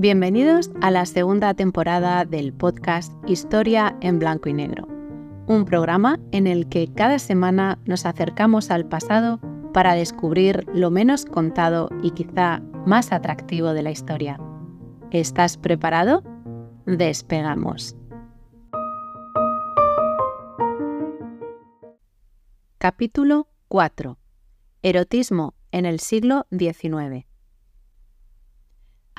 [0.00, 4.88] Bienvenidos a la segunda temporada del podcast Historia en Blanco y Negro,
[5.46, 9.40] un programa en el que cada semana nos acercamos al pasado
[9.74, 14.40] para descubrir lo menos contado y quizá más atractivo de la historia.
[15.10, 16.24] ¿Estás preparado?
[16.86, 17.94] Despegamos.
[22.78, 24.16] Capítulo 4.
[24.80, 27.29] Erotismo en el siglo XIX.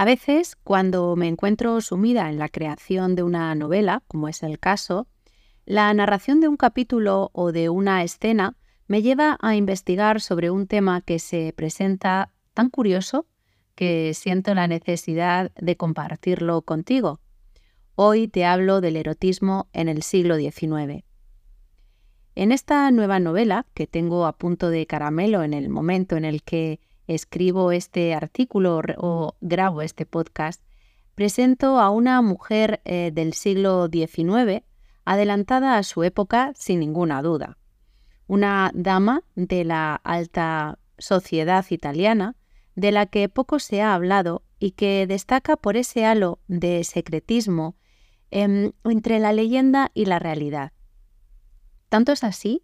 [0.01, 4.57] A veces, cuando me encuentro sumida en la creación de una novela, como es el
[4.57, 5.05] caso,
[5.67, 10.65] la narración de un capítulo o de una escena me lleva a investigar sobre un
[10.65, 13.27] tema que se presenta tan curioso
[13.75, 17.19] que siento la necesidad de compartirlo contigo.
[17.93, 21.05] Hoy te hablo del erotismo en el siglo XIX.
[22.33, 26.41] En esta nueva novela, que tengo a punto de caramelo en el momento en el
[26.41, 26.79] que
[27.15, 30.61] escribo este artículo o grabo este podcast,
[31.15, 34.63] presento a una mujer eh, del siglo XIX
[35.03, 37.57] adelantada a su época sin ninguna duda.
[38.27, 42.35] Una dama de la alta sociedad italiana
[42.75, 47.75] de la que poco se ha hablado y que destaca por ese halo de secretismo
[48.29, 50.71] em, entre la leyenda y la realidad.
[51.89, 52.63] Tanto es así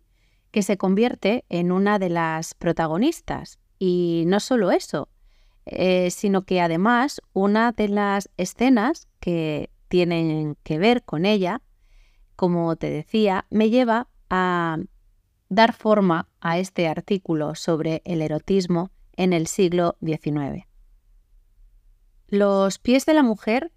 [0.52, 5.10] que se convierte en una de las protagonistas, y no solo eso,
[5.66, 11.62] eh, sino que además una de las escenas que tienen que ver con ella,
[12.36, 14.78] como te decía, me lleva a
[15.50, 20.68] dar forma a este artículo sobre el erotismo en el siglo XIX.
[22.28, 23.72] Los pies de la mujer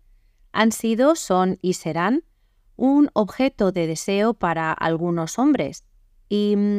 [0.53, 2.25] han sido, son y serán
[2.77, 5.85] un objeto de deseo para algunos hombres
[6.29, 6.79] y mm,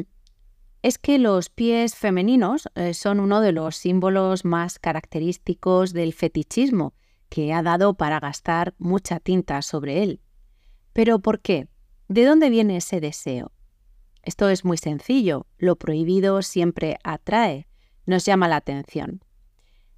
[0.81, 6.93] es que los pies femeninos eh, son uno de los símbolos más característicos del fetichismo,
[7.29, 10.21] que ha dado para gastar mucha tinta sobre él.
[10.93, 11.67] Pero ¿por qué?
[12.07, 13.51] ¿De dónde viene ese deseo?
[14.23, 17.67] Esto es muy sencillo, lo prohibido siempre atrae,
[18.05, 19.23] nos llama la atención.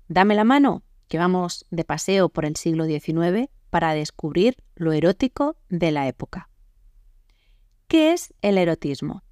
[0.08, 5.58] Dame la mano, que vamos de paseo por el siglo XIX para descubrir lo erótico
[5.70, 6.50] de la época.
[7.88, 9.24] ¿Qué es el erotismo?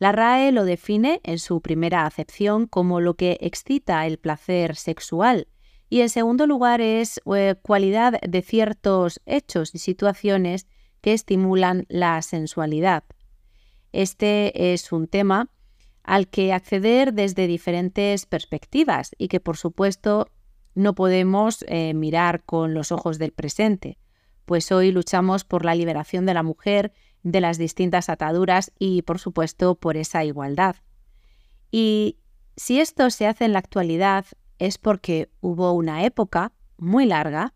[0.00, 5.46] La RAE lo define en su primera acepción como lo que excita el placer sexual
[5.90, 10.66] y en segundo lugar es eh, cualidad de ciertos hechos y situaciones
[11.02, 13.04] que estimulan la sensualidad.
[13.92, 15.50] Este es un tema
[16.02, 20.30] al que acceder desde diferentes perspectivas y que por supuesto
[20.74, 23.98] no podemos eh, mirar con los ojos del presente,
[24.46, 26.92] pues hoy luchamos por la liberación de la mujer
[27.22, 30.76] de las distintas ataduras y, por supuesto, por esa igualdad.
[31.70, 32.18] Y
[32.56, 34.26] si esto se hace en la actualidad
[34.58, 37.54] es porque hubo una época muy larga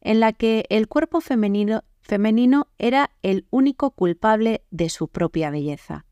[0.00, 6.06] en la que el cuerpo femenino, femenino era el único culpable de su propia belleza.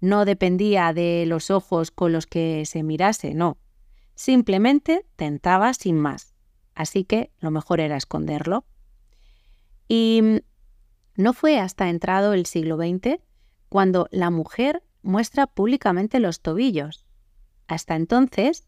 [0.00, 3.58] No dependía de los ojos con los que se mirase, no.
[4.14, 6.34] Simplemente tentaba sin más.
[6.74, 8.66] Así que lo mejor era esconderlo.
[9.88, 10.42] Y
[11.16, 13.20] no fue hasta entrado el siglo XX
[13.68, 17.06] cuando la mujer muestra públicamente los tobillos.
[17.66, 18.66] Hasta entonces,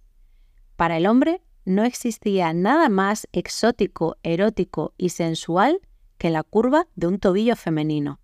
[0.77, 5.81] para el hombre no existía nada más exótico, erótico y sensual
[6.17, 8.21] que la curva de un tobillo femenino.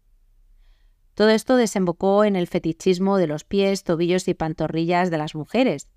[1.15, 5.89] Todo esto desembocó en el fetichismo de los pies, tobillos y pantorrillas de las mujeres,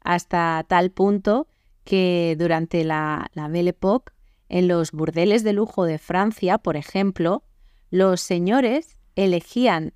[0.00, 1.48] hasta tal punto
[1.84, 4.13] que durante la, la Belle Époque
[4.48, 7.44] en los burdeles de lujo de Francia, por ejemplo,
[7.90, 9.94] los señores elegían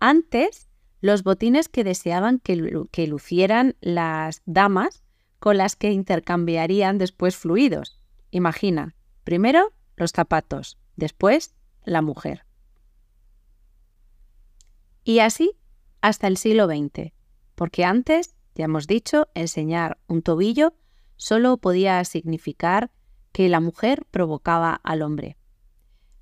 [0.00, 0.68] antes
[1.00, 5.02] los botines que deseaban que, lucieran las damas
[5.38, 8.00] con las que intercambiarían después fluidos.
[8.30, 12.46] Imagina, primero los zapatos, después la mujer.
[15.04, 15.52] Y así
[16.00, 17.12] hasta el siglo XX,
[17.54, 20.72] porque antes, ya hemos dicho, enseñar un tobillo
[21.16, 22.90] solo podía significar
[23.34, 25.36] que la mujer provocaba al hombre.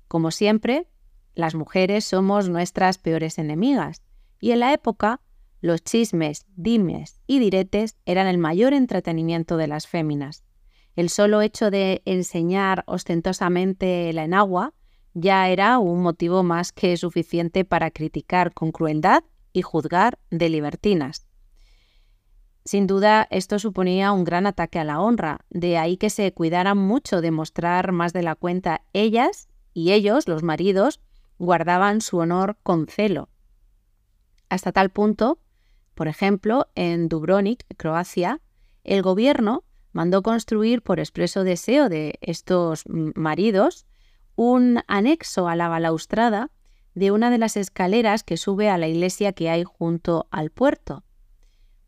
[0.07, 0.87] Como siempre,
[1.35, 4.01] las mujeres somos nuestras peores enemigas,
[4.39, 5.21] y en la época
[5.61, 10.43] los chismes, dimes y diretes eran el mayor entretenimiento de las féminas.
[10.95, 14.73] El solo hecho de enseñar ostentosamente la enagua
[15.13, 19.23] ya era un motivo más que suficiente para criticar con crueldad
[19.53, 21.27] y juzgar de libertinas.
[22.65, 26.77] Sin duda, esto suponía un gran ataque a la honra, de ahí que se cuidaran
[26.77, 31.01] mucho de mostrar más de la cuenta ellas y ellos, los maridos,
[31.39, 33.29] guardaban su honor con celo.
[34.49, 35.39] Hasta tal punto,
[35.93, 38.39] por ejemplo, en Dubrovnik, Croacia,
[38.83, 43.85] el gobierno mandó construir por expreso deseo de estos maridos
[44.35, 46.49] un anexo a la balaustrada
[46.95, 51.03] de una de las escaleras que sube a la iglesia que hay junto al puerto.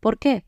[0.00, 0.45] ¿Por qué?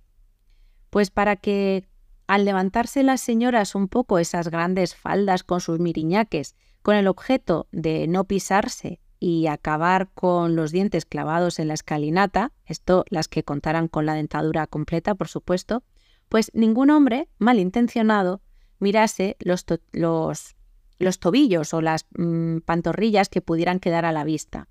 [0.91, 1.85] Pues para que
[2.27, 7.67] al levantarse las señoras un poco esas grandes faldas con sus miriñaques, con el objeto
[7.73, 13.43] de no pisarse y acabar con los dientes clavados en la escalinata, esto las que
[13.43, 15.83] contaran con la dentadura completa, por supuesto,
[16.29, 18.43] pues ningún hombre malintencionado
[18.79, 20.57] mirase los, los,
[20.99, 24.69] los tobillos o las mm, pantorrillas que pudieran quedar a la vista.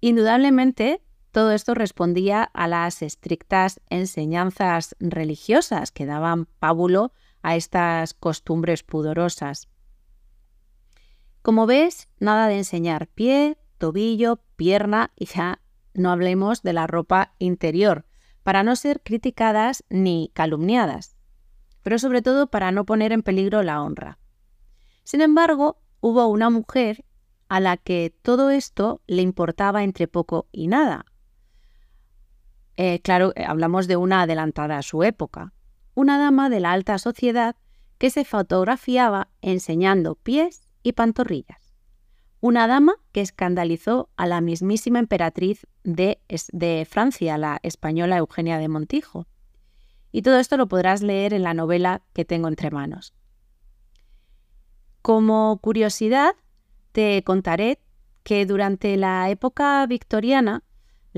[0.00, 1.02] Indudablemente,
[1.38, 7.12] todo esto respondía a las estrictas enseñanzas religiosas que daban pábulo
[7.42, 9.68] a estas costumbres pudorosas.
[11.42, 15.60] Como ves, nada de enseñar pie, tobillo, pierna y ya
[15.94, 18.04] no hablemos de la ropa interior,
[18.42, 21.14] para no ser criticadas ni calumniadas,
[21.84, 24.18] pero sobre todo para no poner en peligro la honra.
[25.04, 27.04] Sin embargo, hubo una mujer
[27.48, 31.06] a la que todo esto le importaba entre poco y nada.
[32.80, 35.52] Eh, claro, eh, hablamos de una adelantada a su época,
[35.94, 37.56] una dama de la alta sociedad
[37.98, 41.74] que se fotografiaba enseñando pies y pantorrillas.
[42.40, 46.20] Una dama que escandalizó a la mismísima emperatriz de,
[46.52, 49.26] de Francia, la española Eugenia de Montijo.
[50.12, 53.12] Y todo esto lo podrás leer en la novela que tengo entre manos.
[55.02, 56.36] Como curiosidad,
[56.92, 57.80] te contaré
[58.22, 60.62] que durante la época victoriana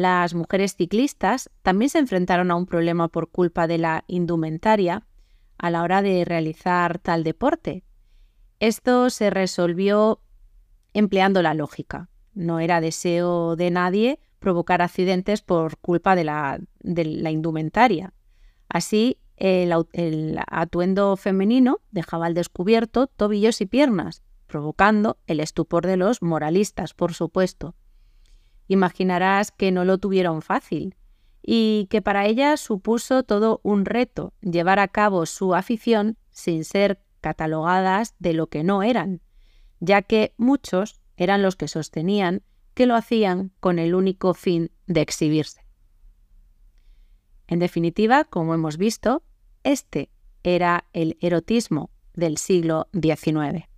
[0.00, 5.06] las mujeres ciclistas también se enfrentaron a un problema por culpa de la indumentaria
[5.58, 7.84] a la hora de realizar tal deporte,
[8.60, 10.20] esto se resolvió
[10.92, 12.10] empleando la lógica.
[12.34, 18.12] No era deseo de nadie provocar accidentes por culpa de la, indumentaria.
[18.68, 26.20] Así, el, atuendo femenino dejaba al descubierto tobillos y piernas, provocando el estupor de los
[26.20, 27.74] moralistas, por supuesto.
[28.70, 30.94] Imaginarás que no lo tuvieron fácil
[31.42, 37.02] y que para ellas supuso todo un reto llevar a cabo su afición sin ser
[37.20, 39.22] catalogadas de lo que no eran,
[39.80, 42.44] ya que muchos eran los que sostenían
[42.74, 45.66] que lo hacían con el único fin de exhibirse.
[47.48, 49.24] En definitiva, como hemos visto,
[49.64, 50.10] este
[50.44, 53.69] era el erotismo del siglo XIX.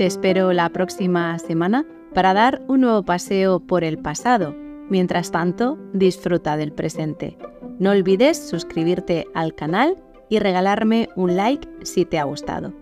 [0.00, 4.56] Te espero la próxima semana para dar un nuevo paseo por el pasado
[4.88, 7.36] Mientras tanto, disfruta del presente.
[7.78, 12.72] No olvides suscribirte al canal y regalarme un like si te ha gustado.